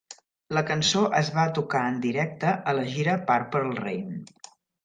[0.57, 4.21] La cançó es va tocar en directe a la gira Purple Rain.